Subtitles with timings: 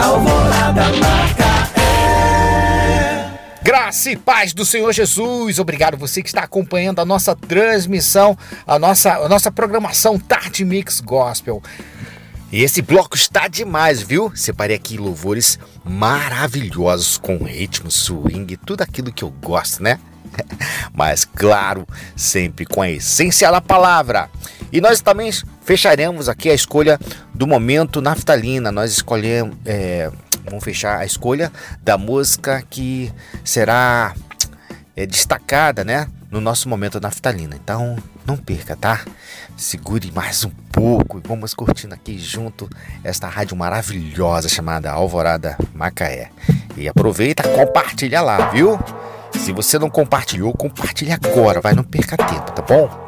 [0.00, 1.68] Alvorada Macaé.
[3.62, 5.58] Graça e paz do Senhor Jesus.
[5.58, 11.00] Obrigado você que está acompanhando a nossa transmissão, a nossa, a nossa programação Tarde Mix
[11.00, 11.60] Gospel.
[12.50, 14.32] E esse bloco está demais, viu?
[14.34, 19.98] Separei aqui louvores maravilhosos com ritmo, swing, tudo aquilo que eu gosto, né?
[20.92, 21.86] Mas claro,
[22.16, 24.28] sempre com a essência da palavra.
[24.72, 25.30] E nós também
[25.64, 26.98] fecharemos aqui a escolha
[27.34, 28.70] do momento naftalina.
[28.70, 30.10] Nós escolhemos, é,
[30.44, 31.50] vamos fechar a escolha
[31.82, 33.12] da música que
[33.44, 34.14] será
[34.94, 37.56] é, destacada, né, no nosso momento naftalina.
[37.56, 37.96] Então,
[38.26, 39.00] não perca, tá?
[39.56, 42.68] Segure mais um pouco e vamos curtindo aqui junto
[43.02, 46.30] esta rádio maravilhosa chamada Alvorada Macaé.
[46.76, 48.78] E aproveita, compartilha lá, viu?
[49.32, 53.07] Se você não compartilhou, compartilhe agora, vai, não perca tempo, tá bom?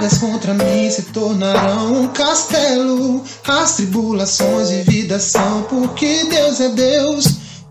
[0.00, 3.22] Lançadas contra mim se tornarão um castelo.
[3.46, 7.24] As tribulações e vida são porque Deus é Deus.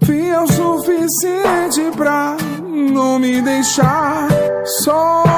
[0.03, 4.27] Fiel o suficiente pra não me deixar
[4.83, 5.28] só.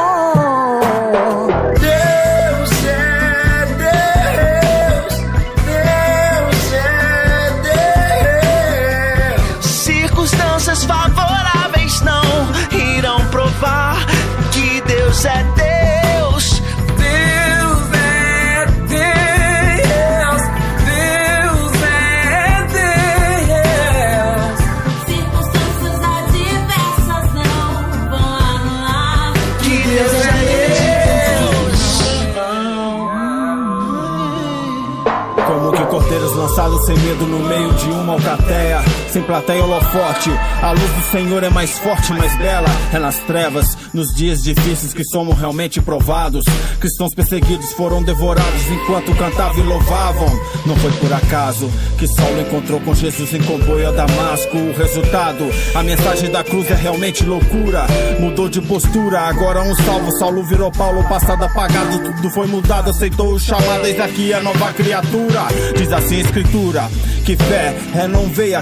[39.22, 40.32] Sem plateia holofote.
[40.62, 42.68] A luz do Senhor é mais forte, mais bela.
[42.92, 46.46] É nas trevas, nos dias difíceis que somos realmente provados.
[46.80, 50.28] Cristãos perseguidos foram devorados enquanto cantavam e louvavam.
[50.66, 54.58] Não foi por acaso que Saulo encontrou com Jesus em comboio a Damasco.
[54.58, 55.46] O resultado,
[55.76, 57.86] a mensagem da cruz é realmente loucura.
[58.20, 60.12] Mudou de postura, agora um salvo.
[60.18, 64.74] Saulo virou Paulo, passado apagado Tudo foi mudado, aceitou o chamado Eis aqui a nova
[64.74, 65.42] criatura.
[65.78, 66.90] Diz assim a escritura
[67.26, 68.56] Que fé é não ver e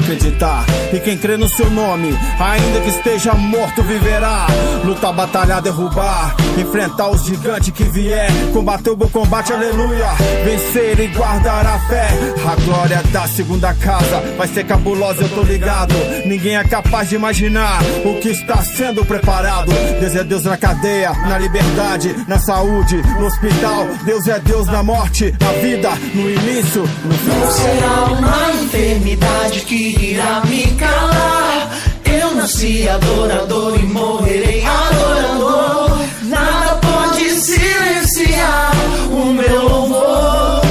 [0.91, 4.47] E quem crê no seu nome Ainda que esteja morto viverá.
[4.83, 6.35] Lutar, batalhar, derrubar.
[6.57, 8.29] Enfrentar os gigantes que vier.
[8.53, 10.07] Combater o bom combate, aleluia.
[10.43, 12.07] Vencer e guardar a fé.
[12.45, 15.93] A glória da segunda casa Vai ser cabulosa, eu tô ligado.
[16.25, 19.71] Ninguém é capaz de imaginar O que está sendo preparado.
[19.99, 23.87] Deus é Deus na cadeia, na liberdade Na saúde, no hospital.
[24.05, 29.61] Deus é Deus na morte, na vida No início, no Não final será uma enfermidade
[29.61, 31.71] que irá me calar.
[32.05, 35.97] Eu nasci adorador e morrerei adorador.
[36.23, 38.71] Nada pode silenciar
[39.11, 40.61] o meu louvor.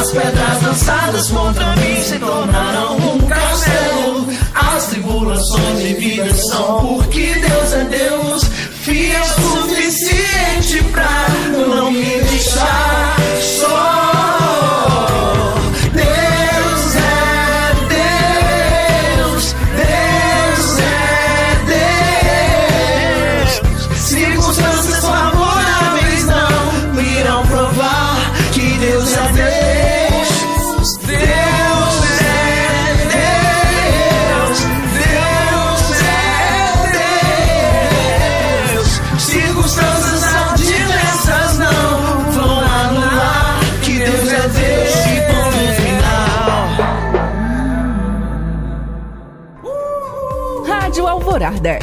[0.00, 4.26] As pedras lançadas contra mim se tornarão um castelo.
[4.54, 8.44] As tribulações de vida são porque Deus é Deus.
[8.82, 13.21] Fiel suficiente pra não me deixar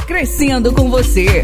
[0.07, 1.43] Crescendo com você.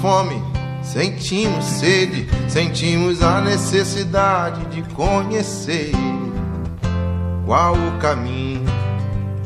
[0.00, 0.42] Fome,
[0.82, 5.92] sentimos sede, sentimos a necessidade de conhecer
[7.44, 8.64] qual o caminho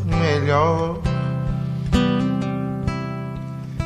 [0.05, 0.99] melhor.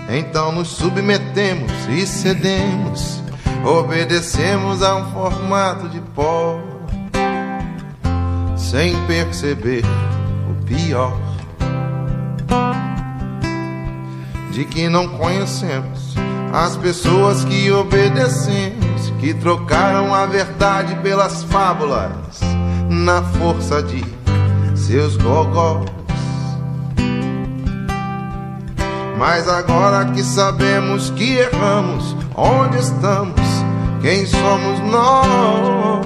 [0.08, 3.20] Então nos submetemos e cedemos,
[3.64, 6.60] obedecemos a um formato de pó,
[8.56, 9.82] sem perceber
[10.50, 11.16] o pior
[14.52, 16.05] de que não conhecemos
[16.56, 22.40] as pessoas que obedecemos, que trocaram a verdade pelas fábulas
[22.88, 24.02] na força de
[24.74, 25.84] seus gogós.
[29.18, 33.40] Mas agora que sabemos que erramos, onde estamos,
[34.00, 36.05] quem somos nós,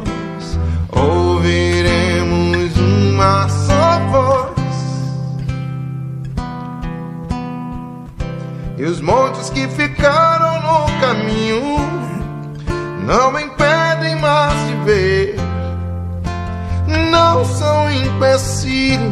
[8.80, 11.60] E os montes que ficaram no caminho
[13.04, 15.36] não impedem mais de ver,
[17.10, 19.04] não são empecilhos.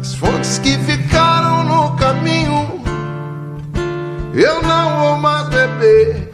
[0.00, 2.80] As fontes que ficaram no caminho,
[4.34, 6.30] eu não vou mais beber,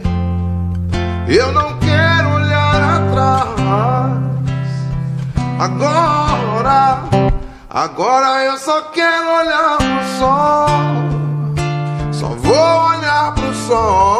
[1.27, 3.49] eu não quero olhar atrás.
[5.57, 7.32] Agora.
[7.73, 10.67] Agora eu só quero olhar pro sol.
[12.13, 14.12] Só vou olhar pro sol.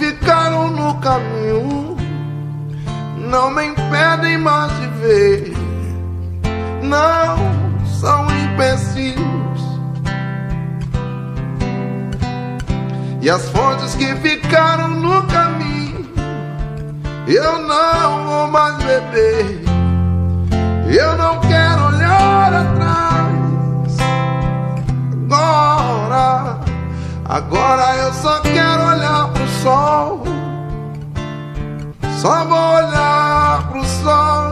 [0.00, 1.94] Ficaram no caminho
[3.18, 5.52] não me impedem mais de ver,
[6.82, 7.36] não
[8.00, 9.20] são empecilhos.
[13.20, 16.08] E as fontes que ficaram no caminho
[17.28, 19.60] eu não vou mais beber.
[20.88, 23.96] Eu não quero olhar atrás.
[25.30, 26.58] Agora,
[27.28, 28.89] agora eu só quero
[29.62, 30.22] sol.
[32.20, 34.49] Só vou olhar pro sol.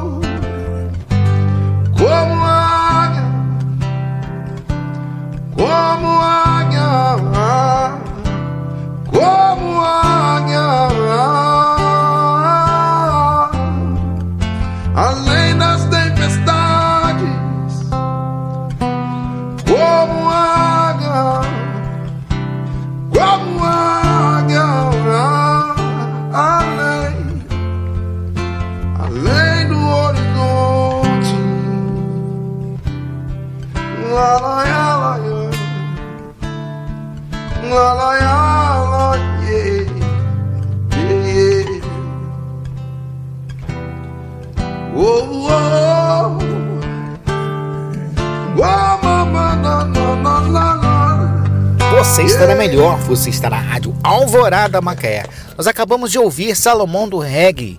[51.98, 55.24] Você está na melhor, você está na rádio Alvorada Macaé.
[55.56, 57.78] Nós acabamos de ouvir Salomão do Reggae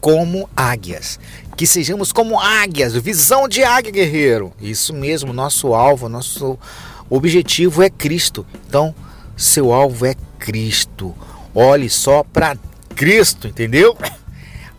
[0.00, 1.18] como águias.
[1.56, 4.52] Que sejamos como águias, visão de águia, guerreiro.
[4.60, 6.58] Isso mesmo, nosso alvo, nosso
[7.08, 8.46] objetivo é Cristo.
[8.68, 8.94] Então,
[9.40, 11.14] seu alvo é Cristo.
[11.54, 12.58] Olhe só para
[12.94, 13.96] Cristo, entendeu?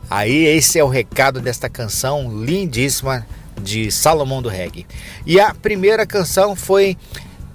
[0.07, 3.25] Aí esse é o recado desta canção lindíssima
[3.59, 4.85] de Salomão do Reggae.
[5.25, 6.95] E a primeira canção foi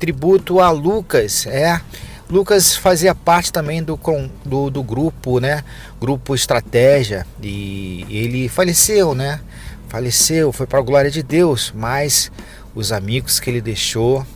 [0.01, 1.81] tributo a Lucas, é.
[2.29, 3.99] Lucas fazia parte também do,
[4.45, 5.63] do, do grupo, né?
[6.01, 7.25] Grupo Estratégia.
[7.41, 9.41] E ele faleceu, né?
[9.89, 12.33] Faleceu, foi para a glória de Deus, mas
[12.75, 14.27] os amigos que ele deixou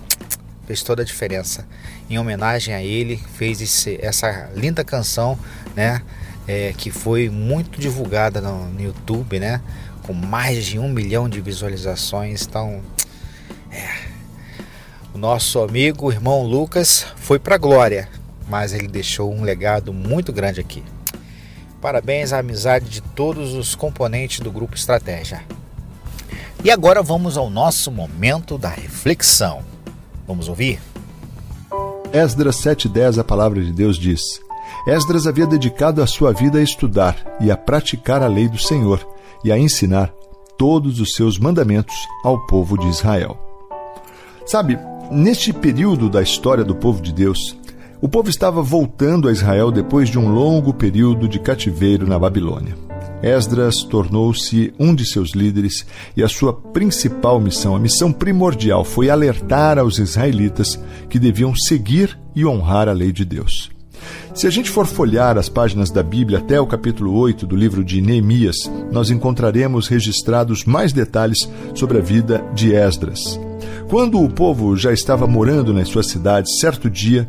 [0.71, 1.67] fez toda a diferença.
[2.09, 5.37] Em homenagem a ele, fez esse- essa linda canção,
[5.75, 6.01] né?
[6.47, 9.61] É, que foi muito divulgada no, no YouTube, né?
[10.05, 12.43] Com mais de um milhão de visualizações.
[12.47, 12.81] Então,
[13.73, 13.89] é.
[15.13, 18.09] O nosso amigo, irmão Lucas, foi para glória,
[18.49, 20.85] mas ele deixou um legado muito grande aqui.
[21.81, 25.43] Parabéns à amizade de todos os componentes do grupo Estratégia.
[26.63, 29.65] E agora vamos ao nosso momento da reflexão.
[30.31, 30.79] Vamos ouvir?
[32.13, 34.21] Esdras 7,10 a palavra de Deus diz:
[34.87, 39.05] Esdras havia dedicado a sua vida a estudar e a praticar a lei do Senhor
[39.43, 40.15] e a ensinar
[40.57, 43.37] todos os seus mandamentos ao povo de Israel.
[44.47, 44.79] Sabe,
[45.11, 47.59] neste período da história do povo de Deus,
[48.01, 52.77] o povo estava voltando a Israel depois de um longo período de cativeiro na Babilônia.
[53.23, 55.87] Esdras tornou-se um de seus líderes
[56.17, 62.19] e a sua principal missão, a missão primordial, foi alertar aos israelitas que deviam seguir
[62.35, 63.71] e honrar a lei de Deus.
[64.35, 67.85] Se a gente for folhear as páginas da Bíblia até o capítulo 8 do livro
[67.85, 68.57] de Neemias,
[68.91, 73.39] nós encontraremos registrados mais detalhes sobre a vida de Esdras.
[73.89, 77.29] Quando o povo já estava morando nas suas cidades, certo dia,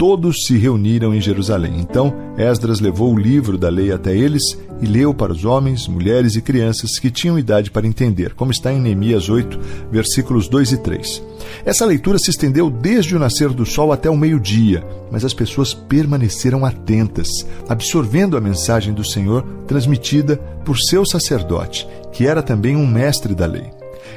[0.00, 1.74] todos se reuniram em Jerusalém.
[1.78, 6.36] Então Esdras levou o livro da lei até eles e leu para os homens, mulheres
[6.36, 9.60] e crianças que tinham idade para entender, como está em Neemias 8,
[9.92, 11.22] versículos 2 e 3.
[11.66, 15.74] Essa leitura se estendeu desde o nascer do sol até o meio-dia, mas as pessoas
[15.74, 17.28] permaneceram atentas,
[17.68, 23.44] absorvendo a mensagem do Senhor transmitida por seu sacerdote, que era também um mestre da
[23.44, 23.70] lei.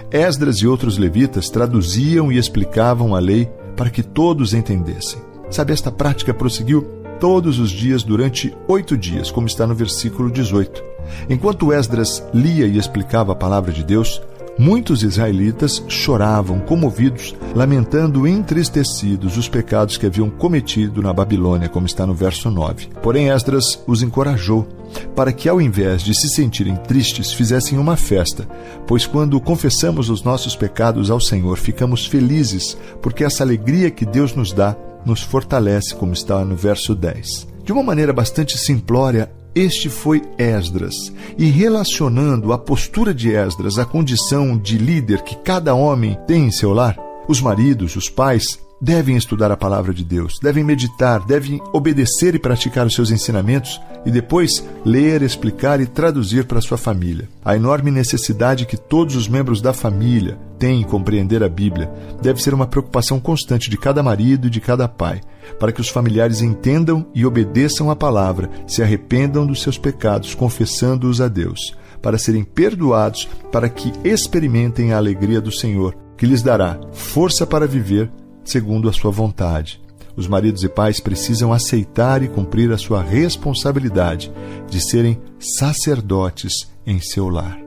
[0.09, 5.32] Esdras e outros levitas traduziam e explicavam a lei para que todos entendessem.
[5.53, 6.81] Sabe, esta prática prosseguiu
[7.19, 10.83] todos os dias durante oito dias, como está no versículo 18.
[11.29, 14.19] Enquanto Esdras lia e explicava a palavra de Deus,
[14.57, 22.03] muitos israelitas choravam, comovidos, lamentando entristecidos os pecados que haviam cometido na Babilônia, como está
[22.07, 22.87] no verso 9.
[23.03, 24.67] Porém, Esdras os encorajou
[25.15, 28.49] para que, ao invés de se sentirem tristes, fizessem uma festa,
[28.87, 34.33] pois quando confessamos os nossos pecados ao Senhor, ficamos felizes, porque essa alegria que Deus
[34.33, 37.47] nos dá nos fortalece, como está no verso 10.
[37.63, 40.95] De uma maneira bastante simplória, este foi Esdras,
[41.37, 46.51] e relacionando a postura de Esdras à condição de líder que cada homem tem em
[46.51, 51.61] seu lar, os maridos, os pais, devem estudar a palavra de Deus, devem meditar, devem
[51.71, 57.29] obedecer e praticar os seus ensinamentos e depois ler, explicar e traduzir para sua família.
[57.45, 61.89] A enorme necessidade que todos os membros da família têm em compreender a Bíblia
[62.21, 65.21] deve ser uma preocupação constante de cada marido e de cada pai,
[65.57, 71.21] para que os familiares entendam e obedeçam a palavra, se arrependam dos seus pecados, confessando-os
[71.21, 76.77] a Deus, para serem perdoados, para que experimentem a alegria do Senhor, que lhes dará
[76.91, 78.11] força para viver
[78.43, 79.81] segundo a sua vontade.
[80.15, 84.31] Os maridos e pais precisam aceitar e cumprir a sua responsabilidade
[84.69, 87.59] de serem sacerdotes em seu lar.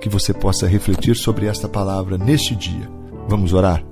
[0.00, 2.88] Que você possa refletir sobre esta palavra neste dia.
[3.28, 3.84] Vamos orar?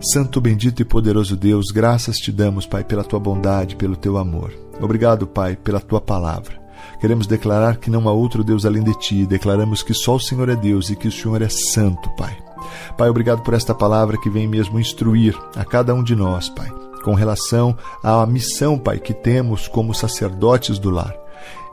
[0.00, 4.52] Santo, bendito e poderoso Deus, graças te damos, Pai, pela tua bondade, pelo teu amor.
[4.80, 6.56] Obrigado, Pai, pela tua palavra.
[7.00, 9.26] Queremos declarar que não há outro Deus além de ti.
[9.26, 12.47] Declaramos que só o Senhor é Deus e que o Senhor é santo, Pai.
[12.96, 16.72] Pai, obrigado por esta palavra que vem mesmo instruir a cada um de nós, Pai,
[17.08, 17.74] com relação
[18.04, 21.16] à missão, Pai, que temos como sacerdotes do lar.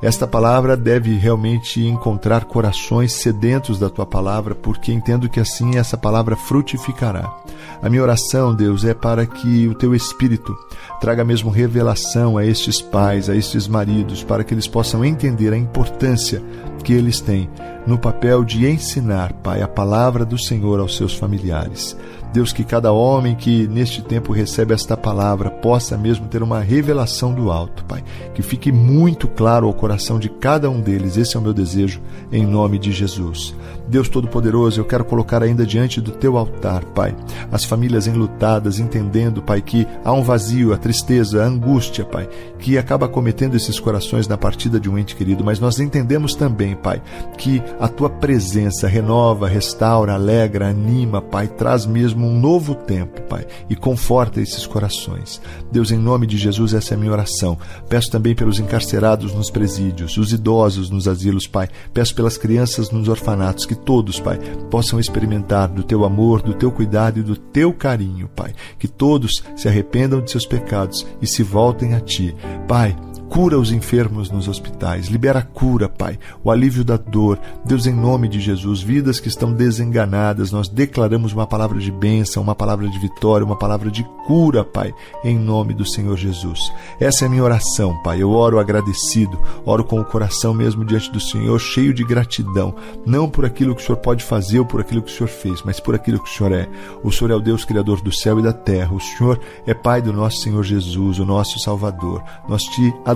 [0.01, 5.97] Esta palavra deve realmente encontrar corações sedentos da tua palavra, porque entendo que assim essa
[5.97, 7.35] palavra frutificará.
[7.81, 10.55] A minha oração, Deus, é para que o teu Espírito
[11.01, 15.57] traga mesmo revelação a estes pais, a estes maridos, para que eles possam entender a
[15.57, 16.41] importância
[16.81, 17.49] que eles têm
[17.85, 21.97] no papel de ensinar, Pai, a palavra do Senhor aos seus familiares.
[22.35, 27.33] Deus, que cada homem que neste tempo recebe esta palavra possa mesmo ter uma revelação
[27.33, 28.03] do alto, Pai.
[28.33, 31.15] Que fique muito claro ao coração de cada um deles.
[31.15, 32.01] Esse é o meu desejo,
[32.33, 33.55] em nome de Jesus.
[33.87, 37.15] Deus Todo-Poderoso, eu quero colocar ainda diante do teu altar, Pai,
[37.51, 42.27] as famílias enlutadas, entendendo, Pai, que há um vazio, a tristeza, a angústia, Pai,
[42.59, 46.75] que acaba cometendo esses corações na partida de um ente querido, mas nós entendemos também,
[46.75, 47.01] Pai,
[47.37, 53.45] que a tua presença renova, restaura, alegra, anima, Pai, traz mesmo um novo tempo, Pai,
[53.69, 55.41] e conforta esses corações.
[55.71, 57.57] Deus, em nome de Jesus, essa é a minha oração.
[57.87, 61.69] Peço também pelos encarcerados nos presídios, os idosos nos asilos, Pai.
[61.93, 64.39] Peço pelas crianças nos orfanatos, que todos, Pai,
[64.69, 68.53] possam experimentar do teu amor, do teu cuidado e do teu carinho, Pai.
[68.79, 72.35] Que todos se arrependam de seus pecados e se voltem a ti.
[72.67, 72.95] Pai,
[73.29, 77.39] Cura os enfermos nos hospitais, libera a cura, Pai, o alívio da dor.
[77.65, 82.41] Deus, em nome de Jesus, vidas que estão desenganadas, nós declaramos uma palavra de bênção,
[82.41, 86.71] uma palavra de vitória, uma palavra de cura, Pai, em nome do Senhor Jesus.
[86.99, 88.21] Essa é a minha oração, Pai.
[88.21, 92.73] Eu oro agradecido, oro com o coração mesmo diante do Senhor, cheio de gratidão,
[93.05, 95.61] não por aquilo que o Senhor pode fazer ou por aquilo que o Senhor fez,
[95.63, 96.69] mas por aquilo que o Senhor é.
[97.03, 98.93] O Senhor é o Deus Criador do céu e da terra.
[98.93, 102.23] O Senhor é Pai do nosso Senhor Jesus, o nosso Salvador.
[102.47, 103.14] Nós te adoramos,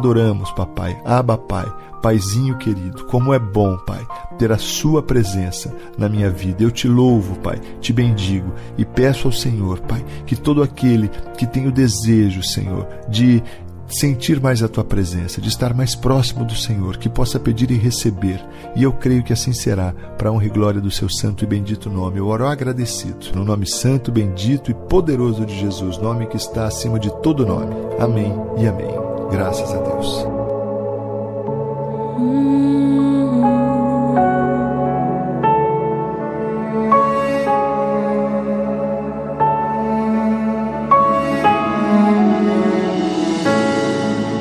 [0.56, 1.00] papai.
[1.06, 1.66] Aba, Pai.
[2.02, 6.64] Paizinho querido, como é bom, Pai, ter a Sua presença na minha vida.
[6.64, 11.46] Eu te louvo, Pai, te bendigo e peço ao Senhor, Pai, que todo aquele que
[11.46, 13.44] tem o desejo, Senhor, de
[13.90, 17.76] sentir mais a tua presença, de estar mais próximo do Senhor, que possa pedir e
[17.76, 18.40] receber.
[18.76, 21.90] E eu creio que assim será, para honra e glória do seu santo e bendito
[21.90, 22.20] nome.
[22.20, 27.00] Eu oro agradecido, no nome santo, bendito e poderoso de Jesus, nome que está acima
[27.00, 27.74] de todo nome.
[28.00, 29.09] Amém e amém.
[29.32, 30.26] Graças a Deus.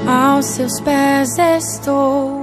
[0.06, 2.40] Aos seus pés estou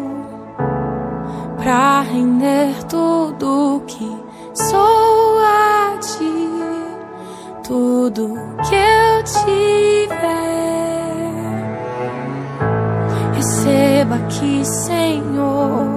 [1.57, 4.23] para render tudo que
[4.53, 6.49] sou a ti,
[7.63, 8.35] tudo
[8.69, 10.84] que eu tiver.
[14.11, 15.87] Aqui, Senhor,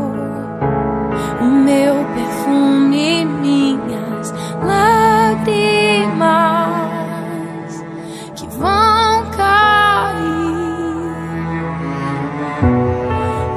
[1.41, 4.35] o meu perfume, minhas
[4.65, 6.25] lágrimas
[8.35, 10.19] que vão cair.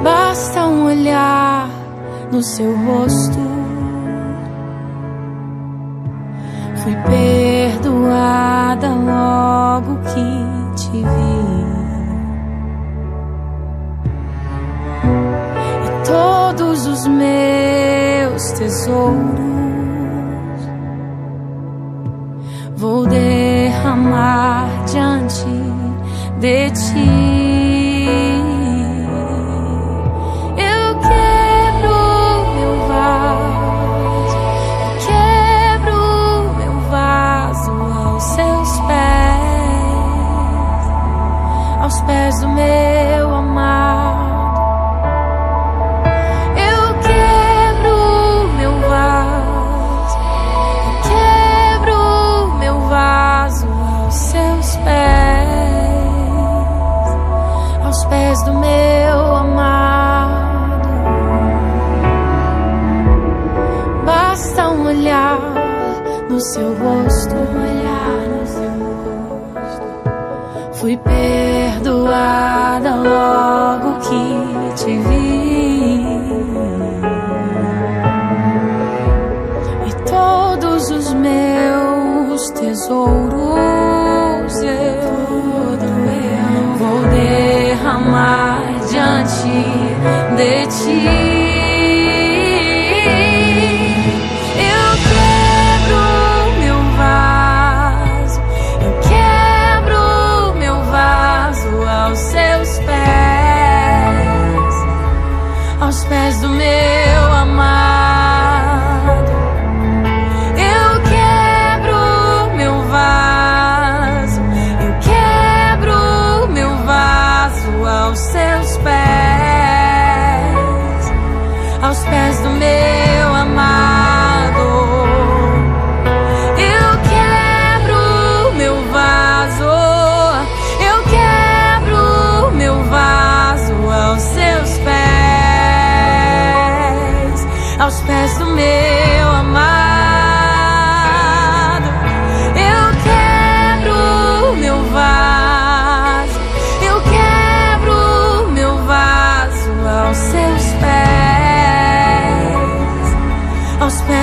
[0.02, 1.68] Basta um olhar
[2.30, 3.38] no seu rosto.
[6.82, 11.41] Fui perdoada logo que te vi.
[17.02, 19.40] Os meus tesouros
[22.76, 25.46] vou derramar diante
[26.38, 27.21] de ti.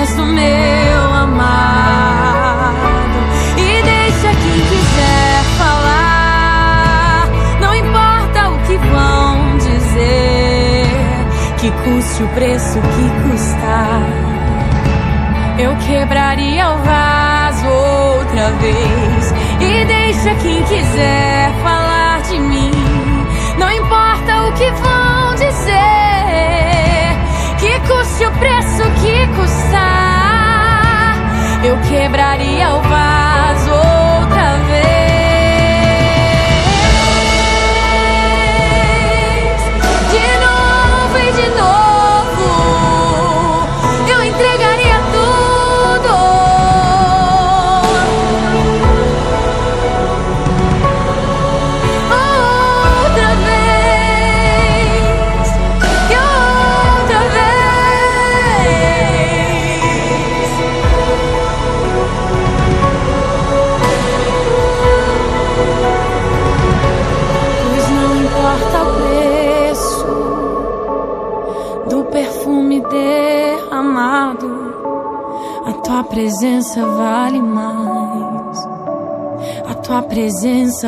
[0.08, 2.70] Do meu amado.
[3.56, 7.28] E deixa quem quiser falar,
[7.60, 10.86] não importa o que vão dizer,
[11.58, 14.30] que custe o preço que custar.
[15.58, 19.34] Eu quebraria o vaso outra vez.
[19.60, 22.70] E deixa quem quiser falar de mim.
[23.58, 25.90] Não importa o que vão dizer.
[27.58, 29.69] Que custe o preço que custar.
[31.70, 33.29] Eu quebraria o vaso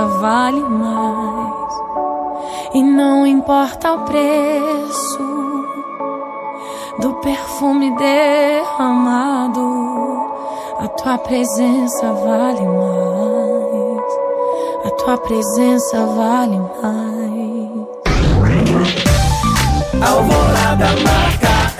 [0.00, 1.74] vale mais.
[2.74, 5.42] E não importa o preço
[6.98, 9.60] do perfume derramado,
[10.78, 14.12] a tua presença vale mais.
[14.84, 17.22] A tua presença vale mais.
[20.00, 21.71] Alvorada marca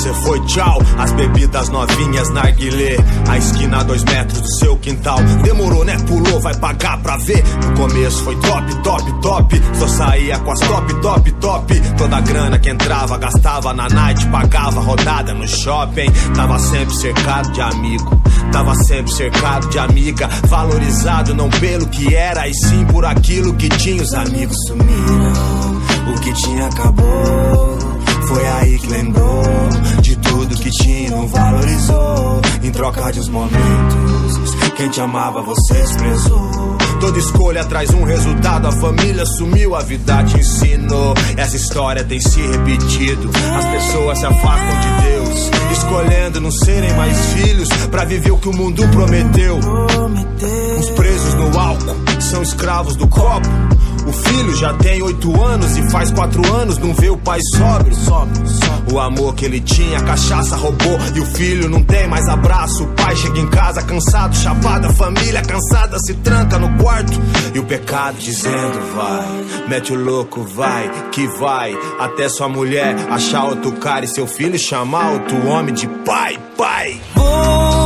[0.00, 0.82] chamou e cê foi tchau.
[0.98, 2.96] As bebidas novinhas, narguilé.
[3.28, 5.18] A esquina a dois metros do seu quintal.
[5.42, 5.96] Demorou, né?
[6.06, 7.44] Pulou, vai pagar pra ver.
[7.64, 9.62] No começo foi top, top, top.
[9.78, 11.80] Só saía com as top, top, top.
[11.96, 14.26] Toda a grana que entrava, gastava na night.
[14.26, 16.10] Pagava rodada no shopping.
[16.34, 18.22] Tava sempre cercado de amigo.
[18.52, 20.28] Tava sempre cercado de amiga.
[20.48, 24.02] Valorizado não pelo que era, e sim por aquilo que tinha.
[24.02, 25.32] Os amigos sumiram.
[26.14, 27.79] O que tinha acabou.
[28.30, 29.42] Foi aí que lembrou
[30.02, 32.40] de tudo que tinha, não valorizou.
[32.62, 36.78] Em troca de uns momentos, quem te amava você desprezou.
[37.00, 41.12] Toda escolha traz um resultado, a família sumiu, a vida te ensinou.
[41.36, 43.30] Essa história tem se repetido.
[43.58, 48.48] As pessoas se afastam de Deus, escolhendo não serem mais filhos para viver o que
[48.48, 49.58] o mundo prometeu.
[50.78, 50.90] Os
[51.40, 53.48] no álcool são escravos do copo.
[54.06, 57.96] O filho já tem oito anos e faz quatro anos não vê o pai sóbrio.
[58.92, 62.84] O amor que ele tinha, a cachaça roubou e o filho não tem mais abraço.
[62.84, 67.12] O pai chega em casa cansado, chapado, a família cansada se tranca no quarto.
[67.54, 71.76] E o pecado dizendo vai, mete o louco, vai, que vai.
[71.98, 77.00] Até sua mulher achar outro cara e seu filho chamar outro homem de pai, pai.
[77.14, 77.79] Você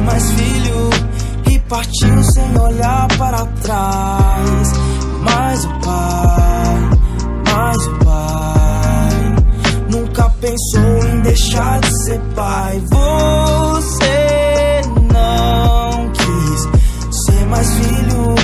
[0.00, 0.90] ser mais filho
[1.50, 4.72] e partiu sem olhar para trás.
[5.22, 6.90] Mas o pai,
[7.46, 9.36] mas o pai
[9.90, 12.82] nunca pensou em deixar de ser pai.
[12.90, 14.80] Você
[15.12, 18.34] não quis ser mais filho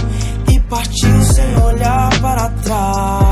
[0.52, 3.25] e partiu sem olhar para trás.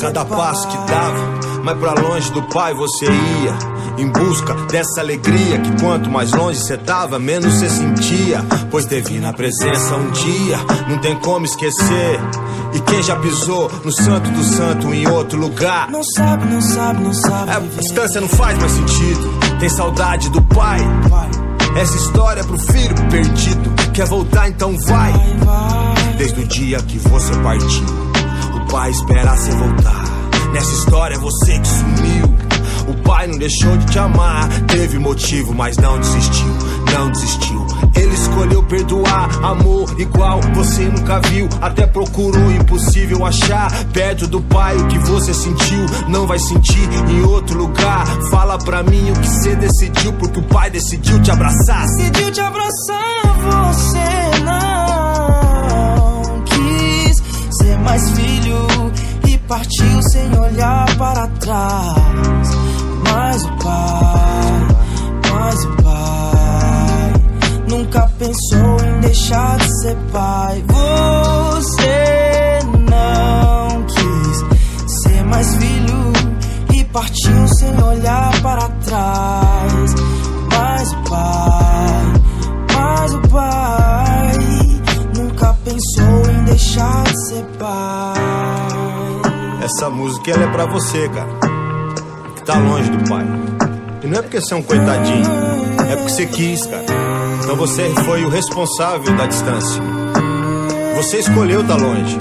[0.00, 3.58] Cada passo que dava, mais pra longe do pai você ia.
[3.98, 8.44] Em busca dessa alegria que quanto mais longe você tava, menos você sentia.
[8.70, 10.58] Pois teve na presença um dia,
[10.88, 12.18] não tem como esquecer.
[12.72, 15.90] E quem já pisou no santo do santo em outro lugar?
[15.90, 17.50] Não sabe, não sabe, não sabe.
[17.50, 19.38] É, a distância não faz mais sentido.
[19.58, 20.80] Tem saudade do pai.
[21.76, 23.70] Essa história é pro filho perdido.
[23.92, 25.12] Quer voltar, então vai.
[26.16, 28.09] Desde o dia que você partiu,
[28.70, 30.04] pai espera você voltar.
[30.52, 32.40] Nessa história é você que sumiu.
[32.88, 34.48] O pai não deixou de te amar.
[34.66, 36.52] Teve motivo, mas não desistiu.
[36.92, 37.66] Não desistiu.
[37.96, 41.48] Ele escolheu perdoar, amor igual você nunca viu.
[41.60, 43.70] Até procurou impossível achar.
[43.92, 48.06] Perto do pai o que você sentiu, não vai sentir em outro lugar.
[48.30, 51.86] Fala pra mim o que você decidiu, porque o pai decidiu te abraçar.
[51.86, 53.22] Decidiu te abraçar,
[53.66, 54.19] você
[57.80, 58.66] mais filho
[59.26, 62.48] e partiu sem olhar para trás.
[63.12, 64.68] Mas o pai,
[65.30, 67.12] mas o pai
[67.68, 70.64] nunca pensou em deixar de ser pai.
[70.68, 74.44] Você não quis
[75.02, 76.12] ser mais filho
[76.74, 79.94] e partiu sem olhar para trás.
[80.52, 82.12] Mas o pai,
[82.74, 84.32] mas o pai
[85.16, 86.19] nunca pensou
[86.60, 88.14] deixar de ser pai.
[89.64, 91.28] Essa música ela é pra você, cara.
[92.36, 93.24] Que tá longe do pai.
[94.02, 95.24] E não é porque você é um coitadinho,
[95.90, 96.84] é porque você quis, cara.
[97.42, 99.82] Então você foi o responsável da distância.
[100.96, 102.18] Você escolheu estar longe.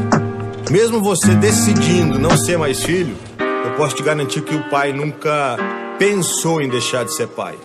[0.71, 3.17] Mesmo você decidindo não ser mais filho,
[3.65, 5.57] eu posso te garantir que o pai nunca
[5.97, 7.55] pensou em deixar de ser pai.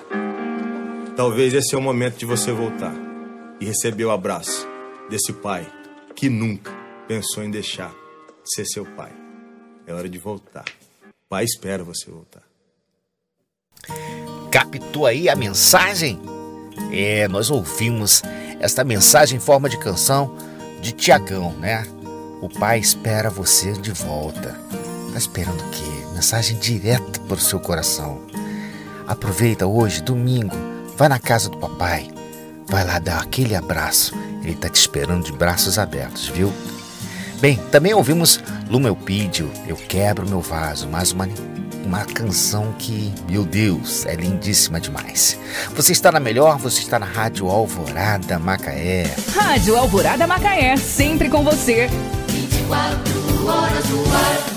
[1.15, 2.93] Talvez esse é o momento de você voltar
[3.61, 4.67] e receber o abraço
[5.09, 5.65] desse pai
[6.15, 6.73] que nunca
[7.07, 9.13] pensou em deixar de ser seu pai.
[9.87, 10.65] É hora de voltar.
[11.07, 12.43] O pai espera você voltar.
[14.51, 16.21] Captou aí a mensagem?
[16.93, 18.23] É, nós ouvimos
[18.61, 20.37] esta mensagem em forma de canção
[20.81, 21.85] de Tiagão, né?
[22.41, 24.59] O pai espera você de volta.
[25.13, 26.15] Tá esperando o quê?
[26.15, 28.21] Mensagem direta para o seu coração.
[29.07, 30.57] Aproveita hoje, domingo,
[30.97, 32.11] vai na casa do papai.
[32.67, 34.15] Vai lá dar aquele abraço.
[34.45, 36.53] Ele tá te esperando de braços abertos, viu?
[37.41, 41.29] Bem, também ouvimos Lumelpídio, Eu Quebro Meu Vaso, mais uma,
[41.85, 45.39] uma canção que, meu Deus, é lindíssima demais.
[45.75, 49.15] Você está na melhor, você está na Rádio Alvorada Macaé.
[49.35, 51.89] Rádio Alvorada Macaé, sempre com você.
[52.29, 54.54] 24 horas no ar.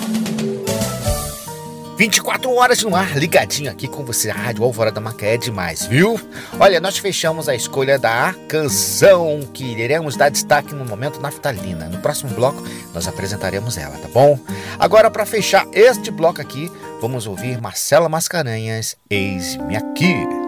[1.98, 4.30] 24 horas no ar, ligadinho aqui com você.
[4.30, 6.20] A Rádio Alvorada Macaé é demais, viu?
[6.60, 11.90] Olha, nós fechamos a escolha da canção que iremos dar destaque no momento naftalina.
[11.90, 14.40] No próximo bloco, nós apresentaremos ela, tá bom?
[14.78, 20.47] Agora, para fechar este bloco aqui, vamos ouvir Marcela Mascarenhas, Eis-me aqui.